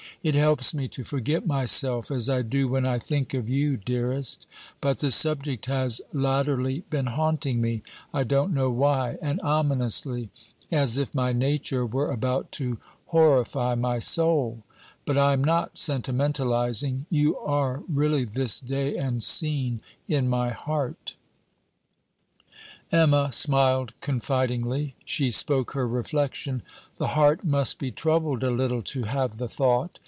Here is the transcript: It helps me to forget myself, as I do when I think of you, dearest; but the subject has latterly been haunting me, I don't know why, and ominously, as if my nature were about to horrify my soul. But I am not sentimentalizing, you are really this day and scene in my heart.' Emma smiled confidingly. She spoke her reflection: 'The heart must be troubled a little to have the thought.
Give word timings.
It 0.23 0.35
helps 0.35 0.71
me 0.75 0.87
to 0.89 1.03
forget 1.03 1.47
myself, 1.47 2.11
as 2.11 2.29
I 2.29 2.43
do 2.43 2.67
when 2.67 2.85
I 2.85 2.99
think 2.99 3.33
of 3.33 3.49
you, 3.49 3.75
dearest; 3.75 4.45
but 4.79 4.99
the 4.99 5.09
subject 5.09 5.65
has 5.65 5.99
latterly 6.13 6.81
been 6.91 7.07
haunting 7.07 7.59
me, 7.59 7.81
I 8.13 8.23
don't 8.23 8.53
know 8.53 8.69
why, 8.69 9.17
and 9.19 9.41
ominously, 9.41 10.29
as 10.71 10.99
if 10.99 11.15
my 11.15 11.31
nature 11.33 11.87
were 11.87 12.11
about 12.11 12.51
to 12.51 12.77
horrify 13.07 13.73
my 13.73 13.97
soul. 13.97 14.61
But 15.07 15.17
I 15.17 15.33
am 15.33 15.43
not 15.43 15.77
sentimentalizing, 15.79 17.07
you 17.09 17.35
are 17.37 17.81
really 17.89 18.23
this 18.23 18.59
day 18.59 18.95
and 18.97 19.23
scene 19.23 19.81
in 20.07 20.29
my 20.29 20.49
heart.' 20.51 21.15
Emma 22.91 23.31
smiled 23.31 23.95
confidingly. 24.01 24.93
She 25.03 25.31
spoke 25.31 25.71
her 25.71 25.87
reflection: 25.87 26.61
'The 26.99 27.07
heart 27.07 27.43
must 27.43 27.79
be 27.79 27.89
troubled 27.89 28.43
a 28.43 28.51
little 28.51 28.83
to 28.83 29.05
have 29.05 29.37
the 29.39 29.49
thought. 29.49 29.97